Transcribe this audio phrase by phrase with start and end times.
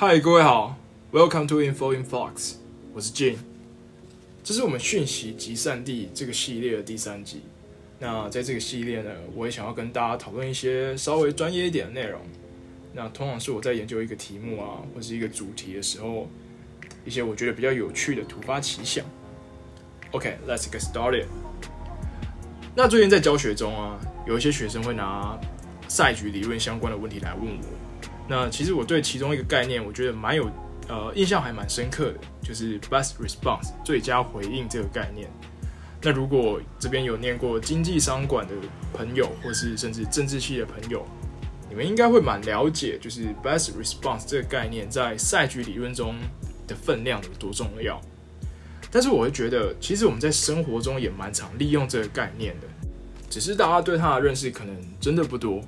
[0.00, 0.78] 嗨，各位好
[1.12, 2.54] ，Welcome to Info in Fox，
[2.94, 3.36] 我是 Jane，
[4.42, 7.42] 这是我们讯息集散地这个系列的第三集。
[7.98, 12.18] 那在这个系列呢，我也想要跟大家讨论一些稍微专业一点的内容。
[12.94, 16.26] 那通常是我在研究一个题目啊，或是一个主题的时候，
[17.04, 19.04] 一些我觉得比较有趣的突发奇想。
[20.12, 21.26] OK，Let's get started。
[22.74, 25.38] 那最近在教学中啊，有一些学生会拿
[25.88, 27.79] 赛局理论相关的问题来问我。
[28.30, 30.48] 那其实我对其中一个概念，我觉得蛮有
[30.86, 35.28] 呃印象，还蛮深刻的，就是 best response 最佳回应这个概念。
[36.00, 38.54] 那如果这边有念过经济商管的
[38.92, 41.04] 朋友，或是甚至政治系的朋友，
[41.68, 46.14] 你们应该会蛮了解，就是 best response 这个概念在赛局理论中
[46.68, 48.00] 的分量有多重要。
[48.92, 52.68] 但是我会觉得，其实我们在生活中也蛮常利用这个概念的，
[53.28, 55.60] 只是大家对它的认识可能真的不多。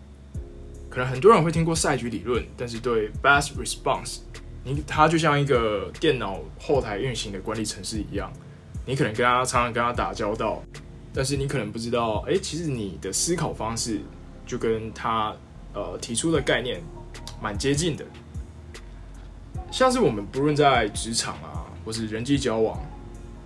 [0.93, 4.19] 可能很多人会听过赛局理论，但是对 best response，
[4.63, 8.31] 你它就像一个电脑后台运行的管理程式一样，
[8.85, 10.63] 你可能跟他常常跟他打交道，
[11.15, 14.03] 但是你可能不知道，哎，其实你的思考方式
[14.45, 15.35] 就跟他
[15.73, 16.83] 呃提出的概念
[17.41, 18.05] 蛮接近的。
[19.71, 22.79] 像是我们不论在职场啊，或是人际交往。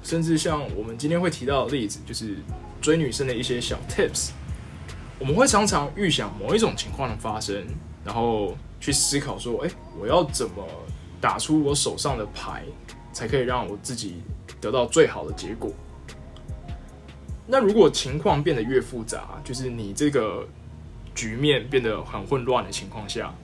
[0.02, 2.36] 甚至像我们今天会提到的例子，就是
[2.80, 4.30] 追女生的一些小 tips。
[5.18, 7.64] 我们会常常预想某一种情况的发生，
[8.04, 10.66] 然后去思考说：“哎，我要怎么
[11.20, 12.64] 打出我手上的牌，
[13.12, 14.22] 才可以让我自己
[14.60, 15.70] 得到最好的结果？”
[17.46, 20.46] 那如果情况变得越复杂，就是你这个
[21.14, 23.34] 局面变得很混乱的情况下，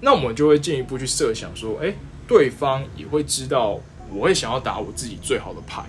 [0.00, 1.94] 那我们就会进一步去设想说：“哎，
[2.26, 3.80] 对方也会知道。”
[4.12, 5.82] 我会想要打我自己最好的牌，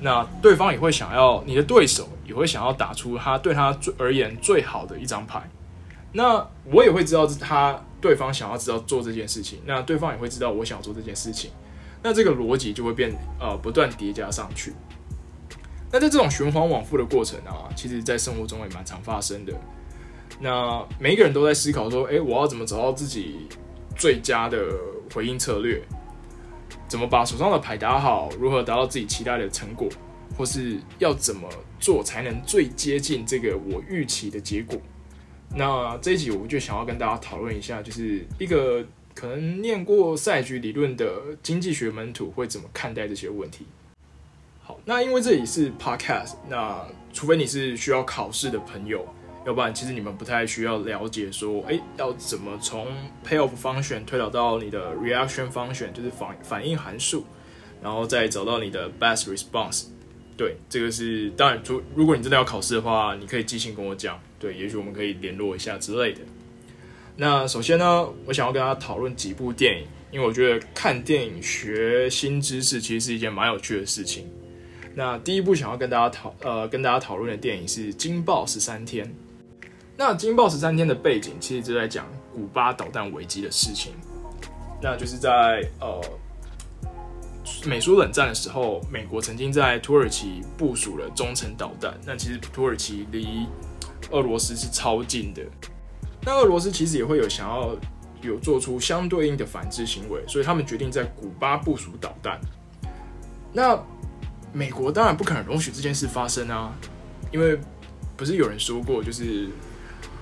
[0.00, 5.42] 那对方也会想要，你的对手也会想要打出他对他最而言最好的一张牌。
[6.12, 11.50] 那我也会知道他对方想要知道做这件事情，那对方也会知道我想做这件事情。
[12.02, 14.72] 那这个逻辑就会变呃不断叠加上去。
[15.90, 19.52] 那在这种循环往复的过程啊，其实在生活中也蛮常发生的。
[20.40, 23.48] 那每一个人都在思考说，诶，我要怎么找到自己
[23.96, 24.58] 最佳的
[25.12, 25.82] 回应策略？
[26.88, 28.30] 怎么把手上的牌打好？
[28.40, 29.88] 如何达到自己期待的成果？
[30.36, 31.48] 或是要怎么
[31.80, 34.78] 做才能最接近这个我预期的结果？
[35.54, 38.84] 那这一集我就想要跟大家讨论一下，就是一个
[39.14, 41.10] 可能念过赛局理论的
[41.42, 43.66] 经济学门徒会怎么看待这些问题。
[44.62, 49.06] 好，那因为这里是 podcast，那除非你是需要考试的朋友。
[49.48, 52.86] 要不然，其实你们不太需要了解说，哎，要怎么从
[53.26, 57.24] payoff function 推导到你的 reaction function，就是反反应函数，
[57.82, 59.86] 然后再找到你的 best response。
[60.36, 66.20] 对，这个是当然，如如果你真的要考试的话，你可以即兴跟我讲，对，也许我们可以联络一下之类的。
[67.16, 74.28] 那首先呢，我想要跟大家讨论几部电影，因为我觉得看电影学新知识其实是一件蛮有趣的事情。
[74.94, 79.06] 那第一部想要跟大家讨呃跟大家讨论的电影是《惊爆十三天》。
[80.00, 83.94] 那《惊爆十三天》的背景其实就在讲古巴导弹危机的事情。
[84.80, 86.00] 那就是在呃
[87.66, 91.98] 美苏冷战的时候，美国曾经在土耳其部署了中程导弹。
[92.06, 93.48] 那其实土耳其离
[94.12, 95.42] 俄罗斯是超近的。
[96.22, 97.76] 那俄罗斯其实也会有想要
[98.22, 102.40] 有做出相对应的反制行为，所以他们决定在古巴部署导弹。
[103.52, 103.76] 那
[104.52, 106.72] 美国当然不可能容许这件事发生啊，
[107.32, 107.58] 因为
[108.16, 109.48] 不是有人说过就是。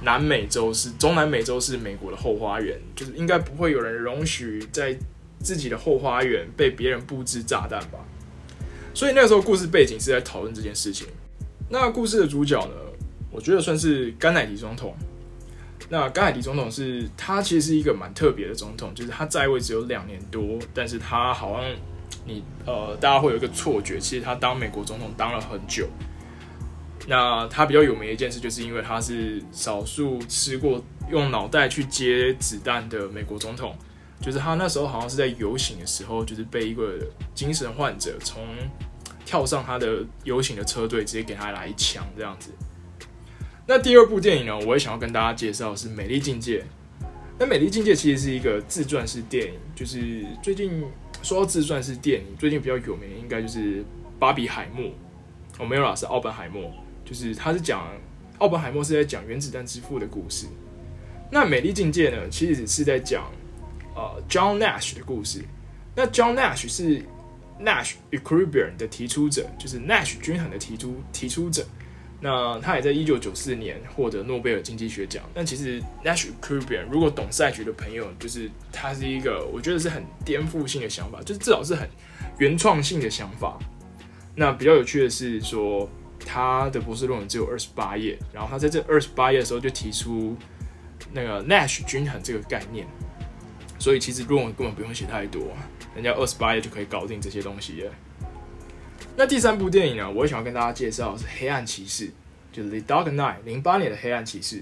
[0.02, 4.96] 南美洲是中南美洲是美国的后花园，就是应该不会有人容许在
[5.40, 7.98] 自己的后花园被别人布置炸弹吧。
[8.94, 11.06] 所以那时候故事背景是在讨论这件事情。
[11.68, 12.74] 那故事的主角呢，
[13.30, 14.94] 我觉得算是甘乃迪总统。
[15.88, 21.70] 那甘乃迪总统是他其实是一个蛮特别的总统，就是他在位只有两年多，但是他好像
[22.24, 25.88] 你呃大家会有一个错觉，其实他当美国总统当了很久。
[27.06, 33.74] 那他比较有名的一件事，就是因为他是少数吃过用脑袋去接子弹的美国总统。
[34.18, 36.98] 就是他那时候好像是在游行的时候，就是被一个
[37.34, 38.42] 精神患者从
[39.26, 42.50] 跳上他的游行的车队，直接给他来一枪这样子。
[43.66, 46.60] 那第二部电影呢，我也想要跟大家介绍是《美丽境界》。
[47.38, 50.82] 那《美丽境界》其实是一个自传式电影，就是最近
[51.22, 53.82] 说到自传式电影，最近比较有名的应该就是
[54.18, 54.86] 《巴比海默》，
[55.58, 56.72] 哦没有啦，是奥本海默。
[57.06, 57.88] 就是他是讲
[58.38, 60.46] 奥本海默是在讲原子弹之父的故事，
[61.30, 63.24] 那美丽境界呢，其实是在讲
[63.94, 65.42] 呃 John Nash 的故事。
[65.94, 67.02] 那 John Nash 是
[67.58, 71.64] Nash equilibrium 的提出者，就是 Nash 均衡的提出提出者。
[72.18, 75.22] 那他也在一九九四年获得诺贝尔经济学奖。
[75.32, 81.88] 但其实 Nash equilibrium 如果懂赛局的朋友，就是他是一个我觉得是很颠覆性的想法，就是至少是很
[82.38, 83.58] 原创性的想法。
[84.34, 85.88] 那比较有趣的是说，
[86.24, 90.36] 他的博士论文只有二十八页，然后他在这二十八页的时候就提出
[91.12, 92.86] 那个 Nash 均衡这个概念。
[93.78, 95.48] 所以其实论文根本不用写太多，
[95.94, 97.84] 人家二十八页就可以搞定这些东西。
[99.14, 102.06] 那第三部电影呢，我也想要跟大家介绍是《黑暗骑士》，
[102.50, 104.56] 就是《The Dark Knight》零八年的《黑暗骑士》。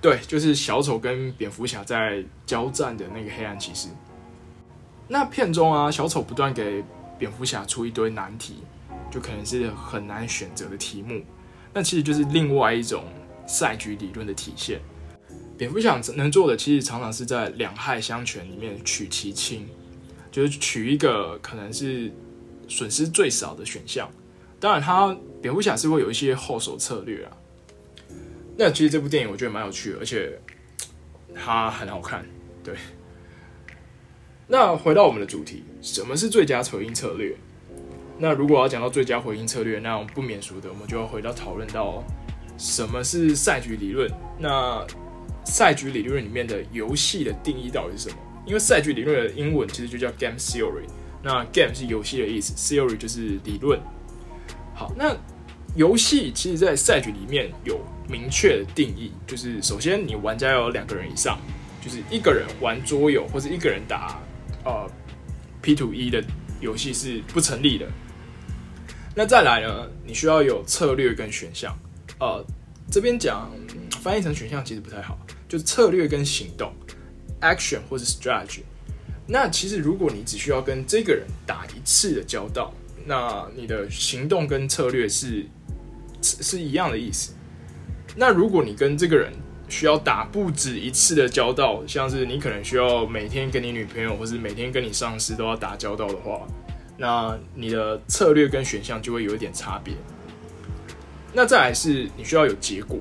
[0.00, 3.88] 对，就是小丑跟蝙蝠侠在交战的那个黑暗骑士。
[5.08, 6.82] 那片中啊，小丑不断给
[7.18, 8.62] 蝙蝠侠出一堆难题，
[9.12, 11.22] 就可能是很难选择的题目。
[11.72, 13.04] 那其实就是另外一种
[13.46, 14.80] 赛局理论的体现。
[15.56, 19.64] 蝙蝠侠能做的，其实常常是在两害相权里面取其轻，
[20.30, 22.10] 就是取一个可能是
[22.66, 24.10] 损失最少的选项。
[24.58, 27.36] 当然，他蝙蝠侠是会有一些后手策略啊。
[28.56, 30.38] 那其实这部电影我觉得蛮有趣的，而且
[31.34, 32.24] 它很好看。
[32.64, 32.74] 对。
[34.48, 37.36] 那回到我们的主题，什么是最佳回应策略？
[38.18, 42.02] 那如果要讲到最佳回应策略，那我们不免俗的，我们就要回到讨论到
[42.56, 44.10] 什么是赛局理论。
[44.38, 44.86] 那
[45.44, 48.16] 赛局理论里面的游戏的定义到底是什么？
[48.46, 50.84] 因为赛局理论的英文其实就叫 game theory。
[51.24, 53.80] 那 game 是游戏的意思，theory 就是理论。
[54.74, 55.16] 好，那
[55.76, 61.38] 游戏其实，在赛局里面有明确的定义，就是首先你玩家要有两个人以上，
[61.80, 64.20] 就是一个人玩桌游或者一个人打
[64.64, 64.90] 呃
[65.60, 66.22] P to E 的
[66.62, 67.86] 游戏是不成立的。
[69.14, 71.76] 那再来呢，你需要有策略跟选项。
[72.18, 72.42] 呃，
[72.90, 73.50] 这边讲
[74.00, 75.18] 翻译成选项其实不太好。
[75.46, 76.72] 就是策略跟行动
[77.42, 78.60] ，action 或者 strategy。
[79.26, 82.72] 那其实如果你只需要跟这个人打一次的交道，
[83.04, 85.46] 那你的行动跟策略是
[86.22, 87.34] 是一样的意思。
[88.16, 89.32] 那如果你跟这个人
[89.72, 96.42] 需要打不止一次的交道，像是你可能需要每天跟你女朋友，或是每天跟你上司都要打交道的话，
[96.98, 99.94] 那你的策略跟选项就会有一点差别。
[101.32, 102.98] 那再来是你需要有结果。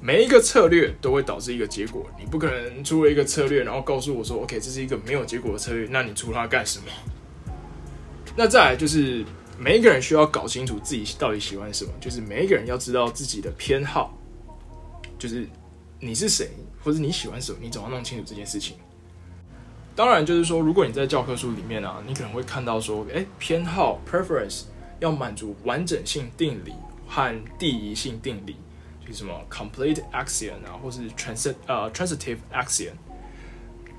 [0.00, 6.86] 每一个策略都会导致一个结果，你不可能出了一个策略，然后告诉我说：“OK，这是一个没有结果的策略。”那你出它干什么？
[8.34, 9.22] 那再来就是
[9.58, 14.16] 每一个人需要搞清楚自己到底喜欢什么，就是每一个人要知道自己的偏好，
[15.18, 15.46] 就是
[16.00, 16.48] 你是谁
[16.82, 18.76] 或者你喜欢什么，你总要弄清楚这件事情。
[19.94, 24.62] 当然，就是说，如果你在教科书里面啊，你可能会看到说：“哎，偏好 （preference）
[24.98, 26.72] 要满足完整性定理
[27.06, 28.56] 和第一性定理。”
[29.04, 32.92] 就是什么 complete axiom 啊，或是 trans 呃 transitive axiom，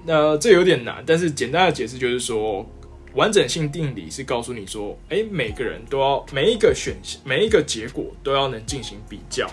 [0.05, 2.65] 那这有点难，但是简单的解释就是说，
[3.13, 9.45] 完整性定理是告诉你说，哎，每个人都要每一个选项每一个结果都要能进行比较，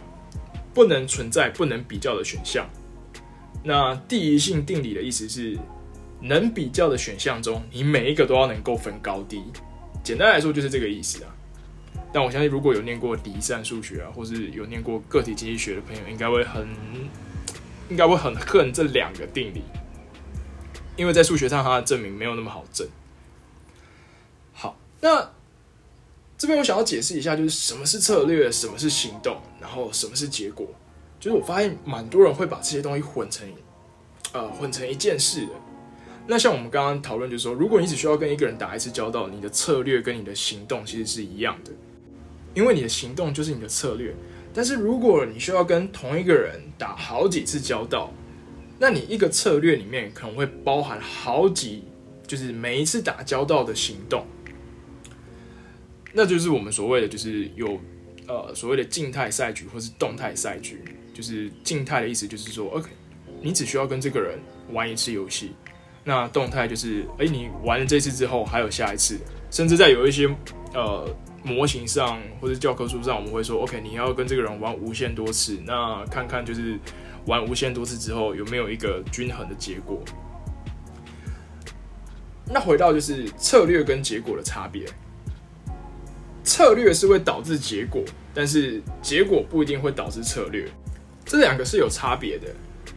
[0.79, 2.65] 不能存在不能比较的选项。
[3.65, 5.59] 那第一性定理的意思是，
[6.21, 9.43] 能比较的选项中，你每一个都要能够分高低。
[10.05, 11.35] 简单来说就是这个意思啊。
[12.13, 16.69] 但我相信，如果有念过离散数学啊，或是有念过个体经济学的朋友，应该会很，
[17.89, 19.65] 应该会很恨这两个定理，
[20.95, 22.87] 因为在数学上它的证明没有那么好证。
[24.53, 25.29] 好，那
[26.39, 30.67] 这边我想要解释一下，就是什么是策略，什么是行动，然后什么是结果。
[31.19, 33.45] 就是我发现蛮多人会把这些东西混成，
[34.33, 35.53] 呃，混成一件事的。
[36.29, 41.73] 那像我们刚刚讨论，就是说，如果你只需要跟一个人打一次交道，你的策略跟你的行动其实是一样的。
[42.55, 44.15] 因为你的行动就是你的策略，
[44.55, 48.13] 但是如果你需要跟同一个人打好几次交道，
[48.79, 51.83] 那你一个策略里面可能会包含好几，
[52.27, 54.25] 就是每一次打交道的行动，
[56.19, 57.81] 那就是我们所谓的就是有
[58.27, 60.83] 呃所谓的静态赛局或是动态赛局。
[61.15, 62.91] 就是静态的意思就是说，OK，
[63.41, 64.37] 你只需要跟这个人
[64.73, 65.53] 玩一次游戏，
[66.03, 69.17] 那动态就是，哎，你玩了这次之后还有下一次，
[69.49, 70.29] 甚至在有一些
[70.75, 71.09] 呃。
[71.45, 76.77] 模型上或者教科书上，我们会说，OK，你要跟这个人玩无限多次，那看看就是
[77.27, 80.03] 玩无限多次之后有没有一个均衡的结果。
[82.45, 84.85] 那回到就是策略跟结果的差别，
[86.49, 88.03] 策略是会导致结果，
[88.33, 90.67] 但是结果不一定会导致策略，
[91.27, 92.47] 这两个是有差别的。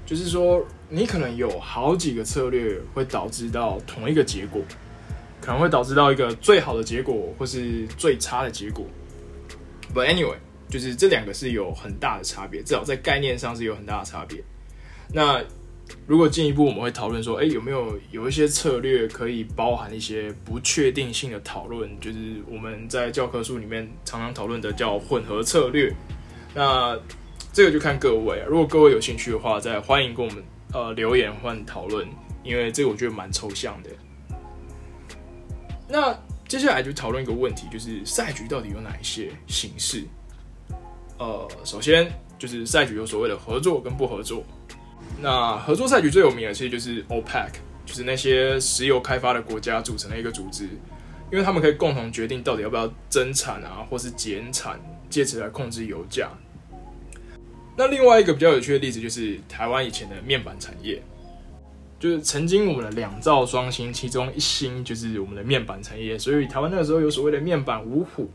[0.06, 4.62] 就是说，你可能有好几个策略会导致到同一个结果。
[5.42, 8.86] 可能会导致到一个最好的结果，或是最差的结果。
[9.92, 10.36] But anyway，
[10.70, 14.44] 就是这两个是有很大的差别，至少在概念上是有很大的差别。
[15.12, 15.44] 那
[16.08, 21.90] 如果进一步我们会讨论说，哎，有没有有一些策略可以包含一些不确定性的讨论？
[22.00, 25.94] 就是我们在教科书里面常常讨论的叫混合策略。
[26.54, 27.00] 那
[27.54, 30.44] 这个就看各位啊，如果各位有兴趣的话，再欢迎跟我们
[30.74, 32.08] 呃留言或讨论，
[32.44, 33.90] 因为这个我觉得蛮抽象的。
[35.88, 36.18] 那
[36.48, 40.06] 接下来就讨论一个问题，就是赛局到底有哪一些形式？
[41.18, 44.44] 呃，首先就是赛局有所谓的合作跟不合作。
[45.20, 47.52] 那合作赛局最有名的其实就是 OPEC，
[47.86, 50.64] 就是那些石油开发的国家组成的一个组织，
[51.32, 54.80] 因为他们可以共同决定到底要不要增产啊，或是减产，
[55.10, 56.30] 借此来控制油价。
[57.78, 61.02] 那另外一个比较有趣的例子就是台湾以前的面板产业，
[62.00, 68.30] 就是曾经我们的两兆双星，其中一星就是我们的面板产业，所以台湾那个时候有所谓的面板五虎。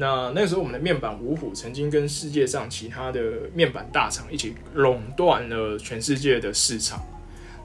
[0.00, 3.20] 那那个时候我们的面板五虎曾经跟世界上其他的
[3.52, 7.04] 面板大厂一起垄断了全世界的市场。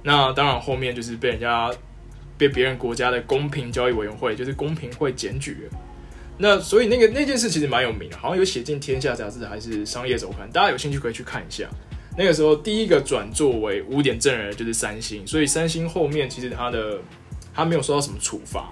[0.02, 1.72] 那当然后面就是被人家
[2.38, 5.70] 被别人国家的公平交易委员会，就是公平会检举。
[6.40, 11.70] 那所以那个那件事其实蛮有名的，好像有写进《天下》杂志还是《商业周刊》，大家有兴趣可以去看一下。
[12.18, 17.00] 那个时候第一个转作为污点证人就是三星，所以三星后面其实它的
[17.54, 18.72] 它没有受到什么处罚，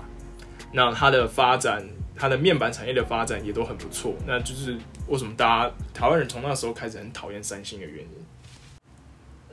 [0.74, 1.88] 那它的发展，
[2.22, 4.14] 它的面板产业的发展也都很不错。
[4.28, 8.12] 那就是为什么大家台湾人从那时候开始很讨厌三星的原因。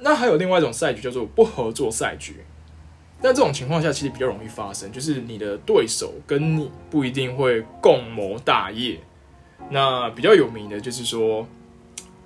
[0.00, 2.44] 那还有另外一种赛局叫做不合作赛局。
[3.22, 9.00] 那这种情况下，其实比较容易发生，就是你的对手跟你不一定会共谋大业。
[9.70, 11.48] 那比较有名的就是说，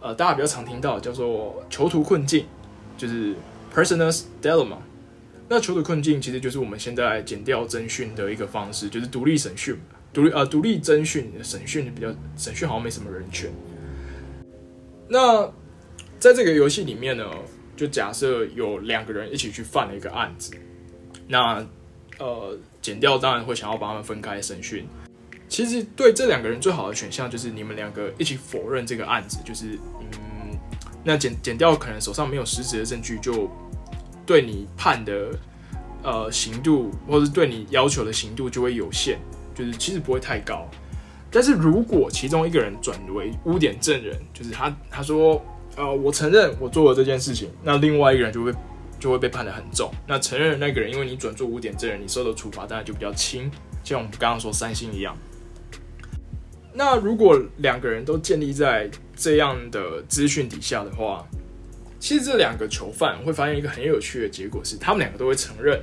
[0.01, 2.47] 呃，大家比较常听到叫做囚徒困境，
[2.99, 3.37] 就是
[3.73, 4.79] prisoner's dilemma。
[5.49, 9.79] 那囚徒困境其实就是我们现在减掉侦讯的一个方式，就是独立审讯，
[10.13, 13.51] 独立呃独立侦讯审讯比较审讯好像没什么人权。
[15.09, 15.45] 那
[16.19, 17.25] 在这个游戏里面呢，
[17.77, 20.53] 就假设有两个人一起去犯了一个案子。
[21.29, 21.67] 那，
[22.19, 24.87] 呃，剪掉当然会想要把他们分开审讯。
[25.49, 30.59] 其实对这两个人最好的选项就是你们两个一起否认这个案子，就是嗯，
[31.05, 33.51] 那剪剪掉可能手上没有实质的证据，就
[34.25, 35.31] 对你判的
[36.03, 39.19] 呃刑度，或者对你要求的刑度就会有限，
[39.55, 40.69] 就是其实不会太高。
[41.31, 45.45] 但是如果其中一个人转为污点证人，就是他他说
[45.77, 48.53] 呃我承认我做了这件事情，那另外一个人就会。
[49.03, 49.91] 就会被判得很重。
[50.07, 53.51] 那承认的那个人，因为你转做污点证人，你受的处罚当然就比较轻，
[53.83, 55.13] 像我们刚刚说三星一样。
[56.73, 61.27] 那如果两个人都建立在这样的资讯底下的话，
[61.99, 65.83] 其实这两个囚犯会发现一个很有趣的结果是，他们两个都会承认。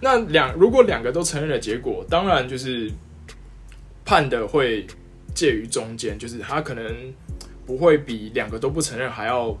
[0.00, 2.90] 那两如果两个都承认的结果，当然就是
[4.04, 4.86] 判的会
[5.34, 7.12] 介于中间，就是他可能
[7.66, 9.56] 不会比两个都不承认还要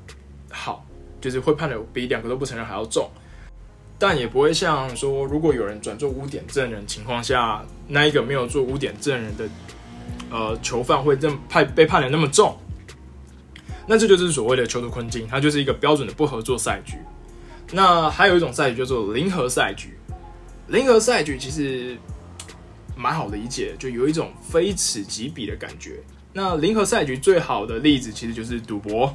[0.50, 0.84] 好。
[1.20, 3.10] 就是会判的比两个都不承认还要重，
[3.98, 9.48] 但也不会像说，如果有人转做污点证人情况下，那一个没有做污点证人的
[10.30, 12.56] 呃囚犯会这么判被判的那么重。
[13.88, 16.98] 那这就是所谓的囚徒困境，它就是一个标准的不合作赛局。
[17.72, 19.98] 那还有一种赛局叫做零和赛局，
[20.68, 21.96] 零和赛局其实
[22.96, 25.98] 蛮好理解，就有一种非此即彼的感觉。
[26.32, 29.12] 那零和赛局最好的例子其实就是赌博。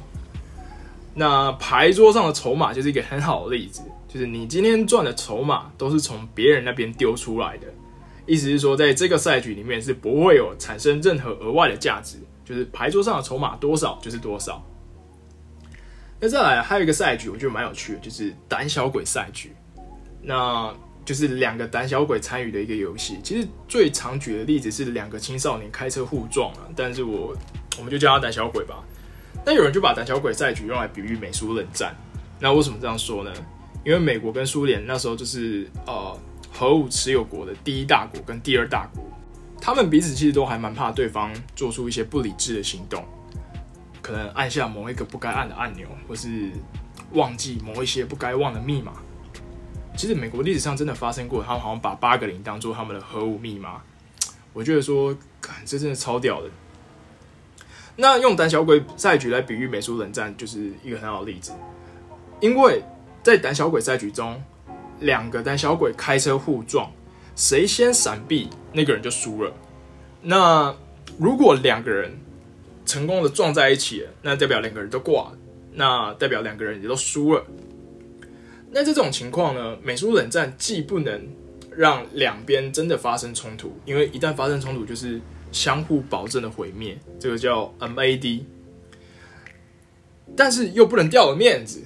[1.14, 7.68] 那牌桌上的筹码就是一个很好的例子，就是你今天赚的筹码都是从别人那边丢出来的，
[8.26, 14.60] 意思是说，在这个赛局里面是不会有产生任何额外的价值，就是牌桌上的筹码多少就是多少。
[16.18, 19.52] 那再来还有一个赛局，我觉得蛮有趣的，就是胆小鬼赛局，
[20.20, 23.18] 那就是两个胆小鬼参与的一个游戏。
[23.22, 27.36] 其实最常举的例子是两个青少年开车互撞啊，但是我
[27.78, 28.82] 我们就叫他胆小鬼吧。
[29.44, 31.94] 那有人就把胆小鬼赛局用来比喻美苏冷战。
[32.40, 33.32] 那为什么这样说呢？
[33.84, 36.18] 因为美国跟苏联那时候就是呃
[36.50, 39.04] 核武持有国的第一大国跟第二大国，
[39.60, 43.04] 他们彼此其实都还蛮怕对方做出一些不理智的行动，
[44.00, 46.50] 可能按下某一个不该按的按钮，或是
[47.12, 48.94] 忘记某一些不该忘的密码。
[49.96, 53.80] 其实美国历史上真的发生过，他们好像把八个零当做他们的核武密码。
[54.52, 55.16] 我觉得说，
[55.64, 56.48] 这真的超屌的。
[57.96, 61.52] 那用胆小鬼赛局来比喻美苏冷战，就是一个很好的例子。
[62.40, 62.82] 因为
[63.22, 64.42] 在胆小鬼赛局中，
[65.00, 66.90] 两个胆小鬼开车互撞，
[67.36, 69.52] 谁先闪避，那个人就输了。
[70.22, 70.74] 那
[71.18, 72.18] 如果两个人
[72.84, 75.38] 成功的撞在一起了，那代表两个人都挂了，
[75.72, 77.44] 那代表两个人也都输了。
[78.74, 81.26] 那这种情况呢，美苏冷战既不能
[81.74, 85.20] 让两边真的发生冲突，因为一旦发生冲突，就是。
[85.52, 88.42] 相互保证的毁灭，这个叫 MAD，
[90.36, 91.80] 但是又不能掉了面子，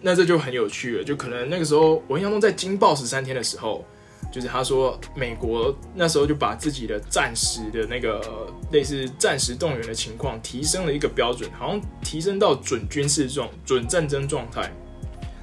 [0.00, 1.02] 那这就很有趣了。
[1.02, 3.84] 就可能那个时候，我印象中在《惊爆十三天》的时候，
[4.32, 14.72] 就是他说美国那时候就把自己的战时的那个类似战时动员的情况提升了一个标准，好像提升到准军事状、准战争状态。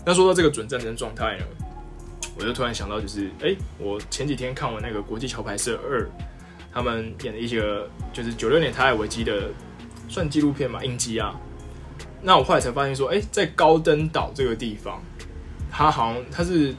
[0.08, 1.44] 那说到这个准战争状态呢，
[2.40, 6.02] 我就突然想到，就是哎，我前几天看完那个《国际桥牌社二》，
[6.72, 7.62] 他们演的一些
[8.14, 9.52] 就是九六年台海危机的
[10.08, 11.36] 算纪录片嘛，影集啊。
[12.22, 15.04] 那我后来才发现说，哎，在高登岛这个地方，
[15.70, 16.74] 它好像它是。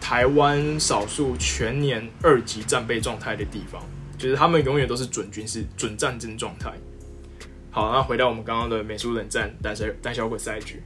[0.00, 3.82] 台湾少数全年二级战备状态的地方，
[4.16, 6.72] 就是他们永远都是准军事、准战争状态。
[7.70, 10.80] 好，那回到我们刚刚的美苏冷战胆小胆小鬼赛局。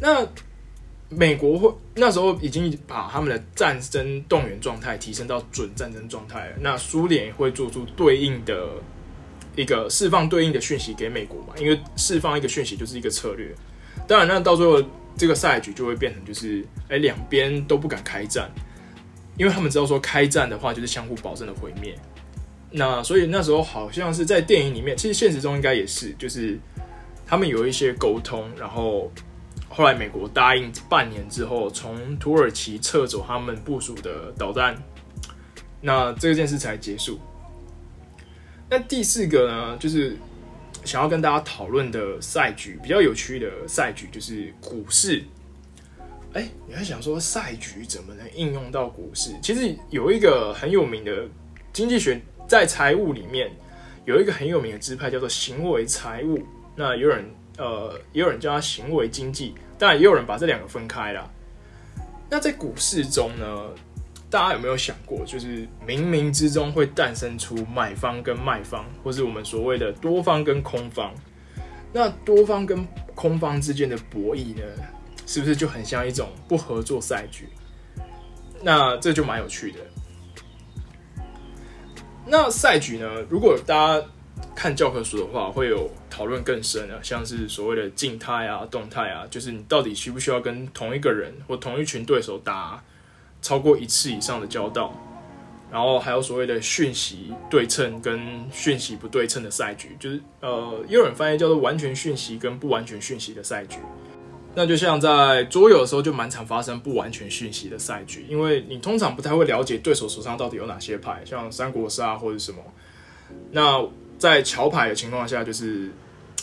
[0.00, 0.24] 那
[1.08, 6.56] 美国会那时候已经把他们的战争动员状态提升到准战争状态了。
[6.60, 8.68] 那苏联会做出对应的
[9.56, 11.54] 一个释放对应的讯息给美国嘛？
[11.58, 13.54] 因为释放一个讯息就是一个策略。
[14.06, 14.82] 当然，那到最后。
[15.16, 18.50] 这个赛局就会变成就是，哎，两边都不敢开战，
[19.38, 21.94] 因为他们知道说开战的话就是相互保证的毁灭。
[22.72, 26.58] 那所以那时候好像是在电影里面，其实现实中应该也是，就是
[27.24, 29.08] 他们有一些沟通，然后
[29.74, 34.76] 后来美国答应半年之后从土耳其撤走他们部署的导弹，
[35.80, 37.18] 那这件事才结束。
[38.70, 40.16] 那第四个呢，就是。
[40.84, 45.24] 想要跟大家讨论的赛局比较有趣的赛局就是股市。
[46.34, 49.30] 哎，你还想说赛局怎么能应用到股市？
[49.42, 51.26] 其实有一个很有名的
[51.72, 53.50] 经济学，在财务里面
[54.04, 56.44] 有一个很有名的支派叫做行为财务。
[56.76, 57.24] 那有人
[57.56, 61.30] 呃，也有人叫它行为经济，当然也有人把这两个分开了。
[62.30, 63.46] 那在股市中呢？
[64.30, 71.14] 大家有没有想过，就是冥冥之中会诞生出买方跟卖方，或是我们所谓的多方跟空方？
[71.92, 74.62] 那多方跟空方之间的博弈呢，
[75.24, 77.48] 是不是就很像一种不合作赛局？
[78.60, 79.78] 那这就蛮有趣的。
[82.26, 84.04] 那赛局呢，如果大家
[84.52, 92.80] 看教科书的话，会有讨论更深啊，像是所谓的静态啊、动态啊，就是你到底需不需要跟同一个人或同一群对手打？
[93.42, 94.94] 超过一次以上的交道，
[95.70, 103.76] 然后还有所谓的讯息对称跟讯息不对称的赛局，就是呃，也有人翻译叫做完全讯息跟不完全讯息的赛局。
[104.54, 112.58] 那就像在桌游的时候，就蛮常发生不完全讯息的赛局，因为你通常不太会了解对手手上到底有哪些牌，像三国杀或者什么。
[113.50, 113.84] 那
[114.16, 115.90] 在桥牌的情况下，就是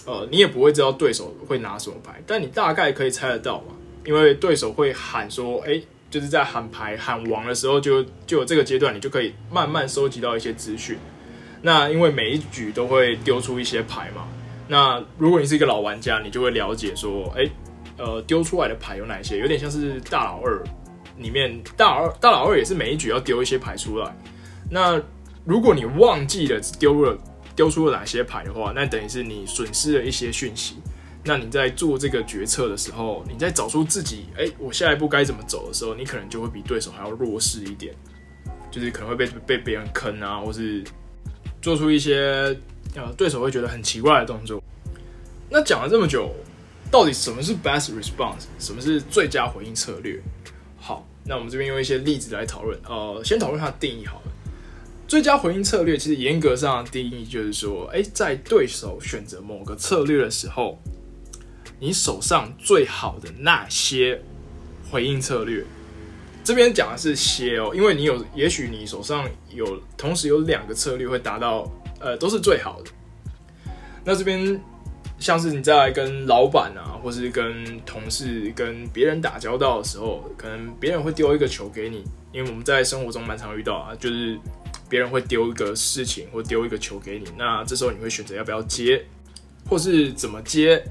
[0.06, 3.74] 呃，你也不会知道对手会拿什么牌，但你大概可以猜得到嘛，
[4.06, 5.82] 因为对手会喊说，哎。
[6.12, 10.98] 就是在喊牌喊王的时候，就就有这个阶段，你就可以慢慢收集到一些资讯。
[11.62, 14.28] 那因为每一局都会丢出一些牌嘛，
[14.68, 17.50] 那如果你是一个老玩家，你就会了解说，哎，
[17.98, 19.38] 呃，丢出来的牌有哪些？
[19.38, 20.62] 有点像是大老二
[21.18, 24.14] 里面，大老二大老二也是每一局要丢一些牌出来。
[24.70, 25.02] 那
[25.46, 27.18] 如果你忘记了丢了
[27.62, 30.78] 丢出了哪些牌的话，那等于是你损失了一些讯息。
[31.24, 37.94] 那你在做这个决策的时候，你在找出自己，哎，我下一步该怎么走的时候，你可能就会比对手还要弱势一点，
[38.72, 40.84] 就是可能会被被别人坑啊，或是
[41.62, 42.58] 做出一些
[42.96, 44.60] 呃对手会觉得很奇怪的动作。
[45.48, 46.34] 那讲了这么久，
[46.90, 50.20] 到底什么是 best response，什么是最佳回应策略？
[50.80, 52.76] 好，那我们这边用一些例子来讨论。
[52.90, 54.31] 呃，先讨论它的定义好了。
[55.12, 60.80] 最佳回应策略其实严格上的定义就是说，哎，在对手选择某个策略的时候。
[61.82, 64.22] 你手上最好的那些
[64.90, 65.66] 回应策略，
[66.46, 71.70] 这边讲的是些哦，因为你有，也许你手上有同时有两个策略会达到，
[72.00, 72.90] 呃，都是最好的。
[74.06, 74.58] 那这边
[75.20, 84.40] 像是你在跟老板啊，或是跟同事、跟别人打交道的时候，可能别人会丢一个球给你，因为我们在生活中蛮常遇到啊，就是
[84.92, 89.02] 别人会丢一个事情或丢一个球给你，那这时候你会选择要不要接，
[89.70, 90.84] 或是怎么接。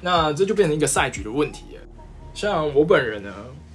[0.00, 1.80] 那这就变成一个赛局的问题了。
[2.32, 3.34] 像我本人呢，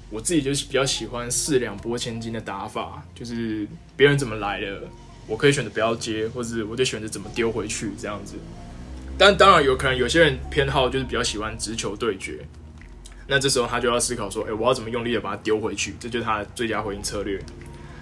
[0.09, 4.83] 我自己就是比较喜欢四两拨千斤的打法，就是别人怎么来的，
[5.27, 8.35] 我可以选择不要接，或者我就选择怎么丢回去这样子。
[9.17, 12.39] 但当然有可能有些人偏好就是比较喜欢直球对决，
[13.27, 15.93] 那这时候他就要思考说，哎，我要怎么用力的把它丢回去？
[15.99, 17.37] 这就是他的最佳回应策略。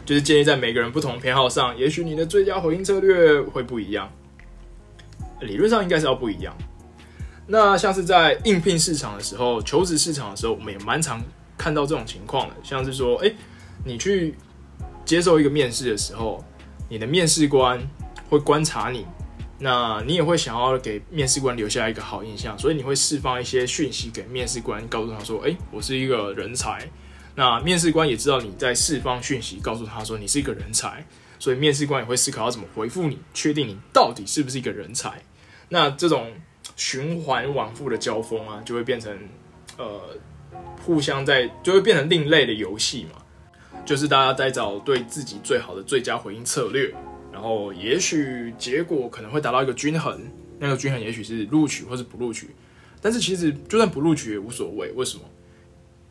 [0.05, 4.09] 就是建议在每个人不同偏好上，也许你的最佳回应策略会不一样。
[5.41, 6.55] 理论上应该是要不一样。
[7.47, 11.21] 那像是在应聘市场的时候，求职市场的时候，我们也蛮常
[11.57, 12.55] 看到这种情况的。
[12.63, 13.31] 像是说，哎，
[13.83, 14.35] 你去
[15.03, 16.43] 接受一个面试的时候，
[16.89, 17.79] 你的面试官
[18.29, 19.05] 会观察你，
[19.59, 26.89] 那你也会想要给面试官留下一个好印象，所以你会释放一些讯息给面试官，告诉他说，哎，我是一个人才，
[27.35, 31.05] 那面试官也知道你在释放讯息，告诉他说你是一个人才，
[31.37, 35.21] 所以面试官也会思考要怎么回复你，确定你到底是不是一个人才。
[35.67, 36.31] 那这种
[36.77, 39.13] 循环往复的交锋啊，就会变成
[39.77, 40.01] 呃
[40.81, 43.21] 互相在就会变成另类的游戏嘛，
[43.85, 46.93] 就是大家在找对自己最好的最佳回应策略，
[47.33, 50.21] 然后也许结果可能会达到一个均衡，
[50.57, 52.51] 那个均衡也许是录取或是不录取，
[53.01, 55.23] 但是其实就算不录取也无所谓，为什么？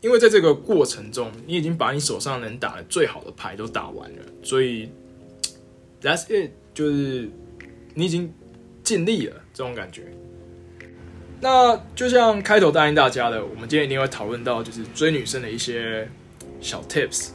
[0.04, 4.90] 因为在这个过程中，你已经把你手上能打的最好的牌都打完了，所以
[6.02, 7.30] that's it，就是
[7.94, 8.30] 你已经
[8.82, 10.12] 尽力了，这种感觉。
[11.40, 16.06] 那就像开头答应大家的，我们今天一定会讨论到就是追女生的一些
[16.60, 17.30] 小 tips。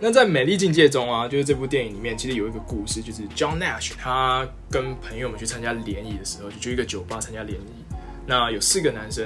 [0.00, 7.94] 那在《美丽境界》中啊，就是这部电影里面，其实有一个故事，就是 John Nash 他跟朋友们去参加联谊的时候，就去一个酒吧参加联谊。
[8.26, 9.24] 那有四个男生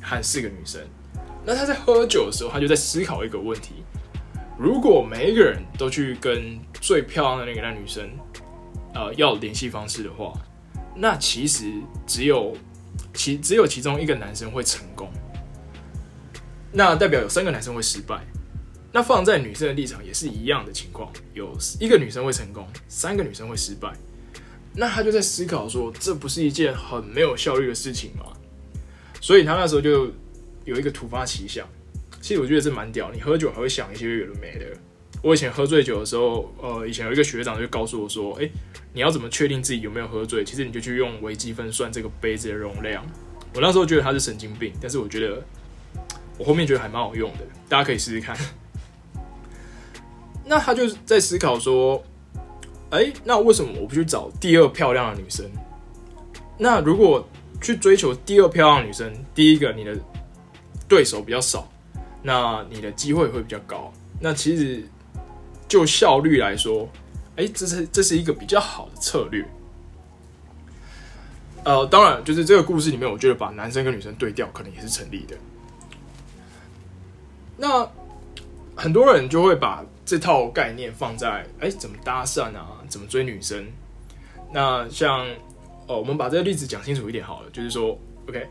[0.00, 0.80] 和四个女生。
[1.48, 3.76] 那他在喝酒的时候，他就在思考一个问题：
[4.58, 8.06] 如果每一个人都去跟最漂亮的那个那女生，
[8.92, 10.34] 呃，要联系方式的话，
[10.94, 11.72] 那其实
[12.06, 12.54] 只有
[13.14, 15.08] 其只有其中一个男生会成功，
[16.70, 18.20] 那代表有三个男生会失败。
[18.92, 23.90] 那放在女生的立场也是一样的情况，有一个女生会成功，三个女生会失败。
[24.74, 28.34] 那他就在思考说，这不是一件很没有效率的事情吗？
[29.18, 30.12] 所以他那时候就。
[30.68, 31.66] 有一个突发奇想，
[32.20, 33.10] 其实我觉得这蛮屌。
[33.10, 34.66] 你喝酒还会想一些有的没的。
[35.22, 38.48] 我以前喝醉酒的时候，呃，以前有一个学长就告诉我说：“哎，
[38.92, 40.44] 你要怎么确定自己有没有喝醉？
[40.44, 43.02] 其实你就去用微积分算这个杯子的容量。”
[43.54, 45.42] 我那时候觉得他是神经病，但是我觉得
[46.36, 48.36] 我后面觉得还蛮好用的，大家可以试试看。
[50.44, 52.04] 那他就在思考说
[52.90, 55.50] ：“哎，那为什么我不去找第二漂亮的女生？
[56.58, 57.26] 那如果
[57.60, 59.98] 去追求第二漂亮女生，第一个你的。”
[60.88, 61.68] 对手比较少，
[62.22, 63.92] 那你的机会会比较高。
[64.20, 64.82] 那其实
[65.68, 66.88] 就效率来说，
[67.36, 69.46] 哎，这是这是一个比较好的策略。
[71.64, 75.36] 呃，当然，就是这个故事里面，我觉得把男生跟女生对调可能也是成立的。
[77.56, 77.86] 那
[78.74, 83.66] 很多人就会把这套概念放在哎，怎么搭讪啊，怎么追女生？
[84.50, 85.28] 那像
[85.86, 87.98] 哦，我们把这个例子讲清楚一点好了，就是说
[88.28, 88.48] ，OK。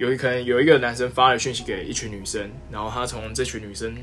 [0.00, 3.94] 有一可能有一个男生发了讯息给一群女生，然后他从这群女生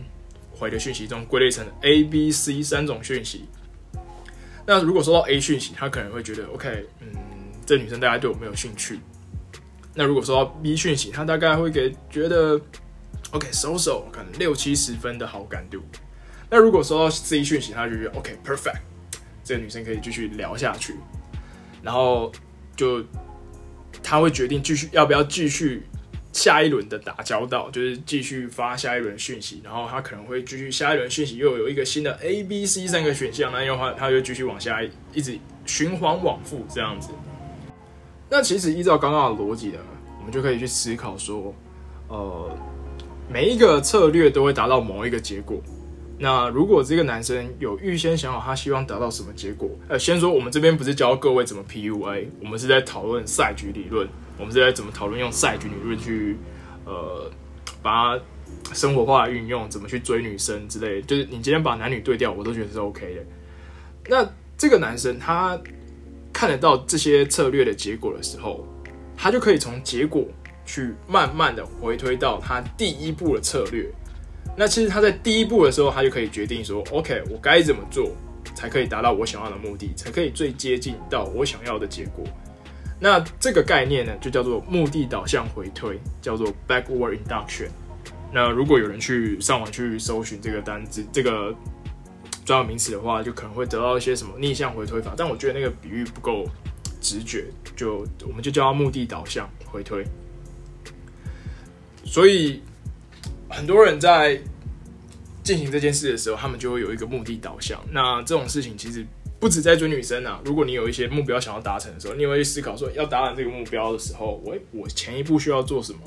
[0.51, 3.45] 回的讯息中归类成 A、B、C 三种讯息。
[4.63, 7.07] 那如果收到 A 讯息，他可能会觉得 OK，嗯，
[7.65, 8.99] 这女生大概对我没有兴趣。
[9.95, 12.61] 那如果收到 B 讯息，他大概会给觉得
[13.31, 15.81] OK，收手，可能六七十分的好感度。
[16.47, 18.81] 那如果收到 C 讯息，他就觉得 OK，perfect，
[19.43, 20.93] 这个女生可以继续聊下去，
[21.81, 22.31] 然后
[22.75, 23.03] 就。
[24.03, 25.83] 他会决定继续要不要继续
[26.37, 34.79] 下一轮的打交道，就是继续发下一轮讯息，然后他可能会继续下一轮讯息，又有一个新的 A、B、C 三个选项，那的话他就继续往下
[35.15, 37.09] 一直循环往复这样子。
[38.29, 39.79] 那其实依照刚刚的逻辑呢，
[40.19, 41.51] 我们就可以去思考说，
[42.07, 42.55] 呃，
[43.27, 45.59] 每一个策略都会达到某一个结果。
[46.19, 56.37] 那如果这个男生有预先想好他希望达到什么结果，呃，先说我们这边不是教各位怎么 PUA，我们是在讨论赛局理论，我们是在怎么讨论用赛局理论去，
[56.85, 57.29] 呃，
[57.81, 58.23] 把它
[58.73, 63.21] 生活化运用，怎么去追女生之类，就是你今天把男女对调，我都觉得是 OK 的。
[64.09, 65.59] 那这个男生他
[66.31, 68.65] 看得到这些策略的结果的时候，
[69.15, 70.25] 他就可以从结果
[70.65, 73.89] 去慢慢的回推到他第一步的策略。
[74.55, 78.11] 那其实他在第一步的时候，他就可以决定说：“OK，我该怎么做
[78.55, 82.23] 才可以达到我想要的目的，才可以最接近到我想要的结果。”
[82.99, 87.69] 那这个概念呢，就叫做目的导向回推，叫做 backward induction。
[88.33, 91.55] 那如果有人去上网去搜寻这个单字、这个
[92.45, 95.13] 专有名词的话，就可能会得到一些什么逆向回推法。
[95.17, 96.45] 但我觉得那个比喻不够
[97.01, 100.05] 直觉，就我们就叫它目的导向回推。
[102.05, 102.61] 所以。
[103.49, 104.37] 很多人在
[105.41, 107.81] 进行这件事的时候，他们就会有一个目的导向。
[107.89, 109.07] 那这种事情其实
[109.39, 110.41] 不止在追女生啊。
[110.45, 115.99] 如果你有一些目标想要达成的时候，你会去思考说，要达成这个目标的时候，我我前一步需要做什么？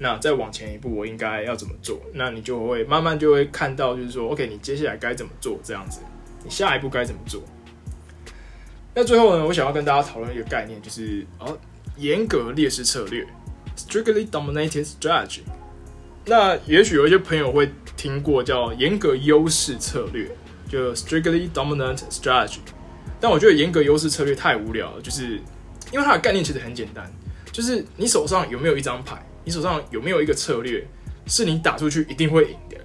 [0.00, 2.00] 那再往前一步，我应该要怎么做？
[2.14, 5.58] 那你就会慢慢就会看到，就是说，OK，你接下来该怎么做？
[5.64, 6.00] 这样子，
[6.44, 7.42] 你下一步该怎么做？
[8.94, 11.58] 那最后呢，我想要跟大家讨论一个概念，就是哦，
[11.96, 13.26] 严格劣势策略
[13.76, 15.40] （strictly dominated strategy）。
[16.26, 20.30] 那也许有一些朋友会听过叫严格优势策略，
[20.68, 22.58] 就 strictly dominant strategy。
[23.20, 25.40] 但我觉得严格优势策略太无聊了，就是
[25.92, 27.10] 因为它的概念其实很简单，
[27.50, 30.86] 就是你手上有没有一张牌，你手上有没有一个策略，
[31.26, 32.76] 是你打出去一定会赢的。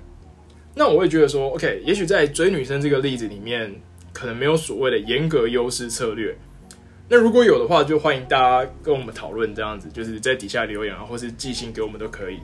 [0.73, 3.71] 那我会觉得说，OK，也许在追女生这个例子里面，
[4.11, 6.35] 可能没有所谓的严格优势策略。
[7.07, 12.39] 那如果有的话，就欢迎大家跟我们讨论，这样子就是在底下留言啊，或是寄信给我们都可以。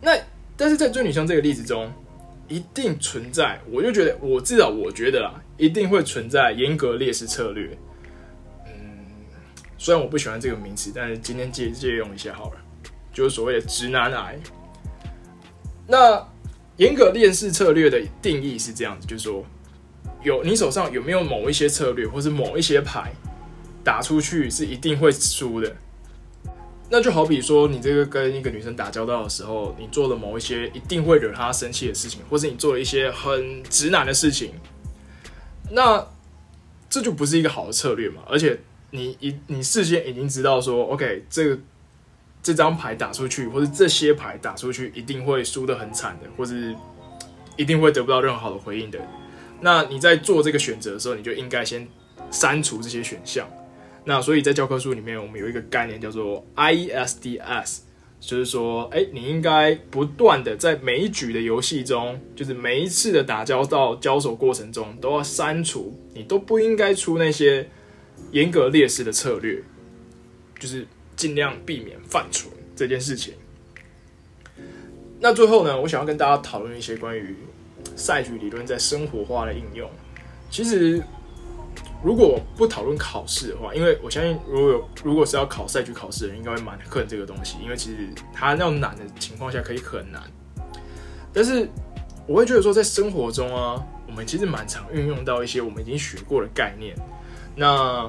[0.00, 0.16] 那
[0.56, 1.92] 但是在追女生这个例子中，
[2.48, 7.76] 一定存在，我就觉得，我至少我觉得啦，一定会存在严格劣势策略。
[8.66, 9.06] 嗯，
[9.76, 12.60] 虽然我不喜欢这个名词，但是今天借借用一下好了，
[13.12, 14.38] 就是所谓的直男癌。
[15.86, 16.26] 那
[16.76, 19.44] 严格劣势策略的定义是这样子，就是说，
[20.22, 23.12] 有你手上有没有某一些策略，或是某一些牌
[23.82, 25.74] 打出去是一定会输的。
[26.88, 34.52] 那就好比说，你这个跟一个女生打交道的时候，你做了某一些一定会惹她生气的事情，或是你做了一些很直男的事情，
[35.72, 36.06] 那
[36.88, 38.22] 这就不是一个好的策略嘛。
[38.28, 38.60] 而且
[38.92, 41.58] 你一你事先已经知道说，OK，这个
[42.40, 46.72] 这张牌打出去，或者这些牌打出去，一定会输得很惨的，或是
[47.56, 49.00] 一定会得不到任何好的回应的。
[49.60, 51.88] 那你在做这个选择的时候，你就应该先
[52.30, 53.48] 删除这些选项。
[54.08, 57.78] 那所以在教科书里面，我们有一个概念叫做 IESDS，
[58.20, 67.68] 就是说，哎，你应该不断的在每一局的游戏中，就是每一次的打交道交手过程中，都要删除，你都不应该出那些
[68.30, 69.60] 严格劣势的策略，
[70.60, 73.34] 就是尽量避免犯蠢这件事情。
[75.18, 77.34] 那最后呢，我想要跟大家讨论一些关于
[77.96, 79.90] 赛局理论在生活化的应用，
[80.48, 81.02] 其实。
[82.04, 90.22] 如果我不讨论考试的话，因为我相信，如果有如果是要考赛局考试的人，应该会蛮恨这个东西，因为其实它那种难的情况下可以很难。
[91.32, 91.68] 但是
[92.26, 96.94] 我会觉得说，在生活中啊，我们其实蛮常运用到一些我们已经学过的概念。
[97.56, 98.08] 那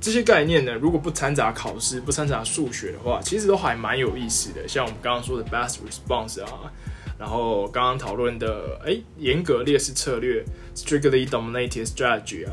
[0.00, 4.68] 这些概念呢，如果不掺杂考试、不掺杂数学的话，其实都还蛮有意思的。
[4.68, 6.72] 像我们刚刚说的 best response 啊。
[7.18, 12.52] 然后刚刚讨论的，哎，严格劣势策略 （strictly dominated strategy） 啊，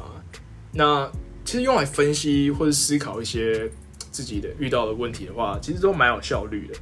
[0.72, 1.12] 那
[1.44, 3.70] 其实用来分析或者思考一些
[4.10, 6.76] 自己的遇到的问题的话，其实都蛮有效率的。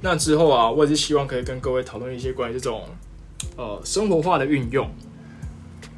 [0.00, 2.86] 那之后啊，我也是希望可以跟各位讨论一些关于这种
[3.56, 4.90] 呃生活化的运用。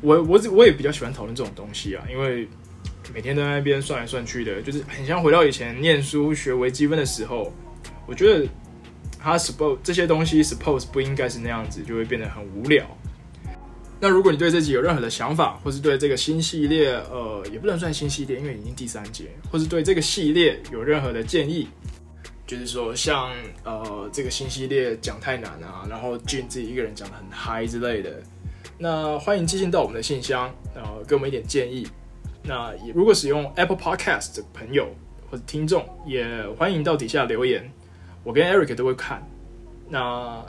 [0.02, 2.46] 我我我也比较喜欢讨论这种东西啊，因为
[3.12, 7.52] 每天都在那边算来算去的，就是很像回到以前念书学微积分的时候，
[8.06, 8.46] 我觉得。
[9.24, 12.84] 他 suppose 这些东西 suppose 不应该是那样子，就会变得很无聊。
[13.98, 21.68] 那如果你对这集有任何的想法，或是对这个新系列，呃，也不能算新系列，因为已经第三节，或是对这个系列有任何的建议，
[22.46, 23.32] 就是说像
[23.64, 28.22] 呃这个新系列讲太难啊，然后 Jin 自己一个人讲的很嗨之类的，
[28.76, 31.86] 那欢迎寄信到我们的信箱，然后给我们一点建议。
[32.42, 34.86] 那如果使用 Apple Podcast 的朋友
[35.30, 36.26] 或者听众，也
[36.58, 37.72] 欢迎到底下留言。
[38.24, 39.22] 我跟 Eric 都会看，
[39.90, 40.42] 那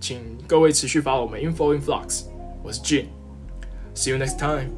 [0.00, 2.24] 请各位持续发我们 Info in Flux，
[2.62, 4.70] 我是 Jin，See you next time。